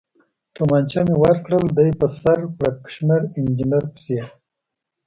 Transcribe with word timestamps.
تومانچه 0.55 1.01
مې 1.07 1.15
ورکړل، 1.23 1.63
دی 1.77 1.89
په 1.99 2.07
سر 2.19 2.39
پړکمشر 2.57 3.21
انجنیر 3.37 3.85
پسې. 3.93 4.19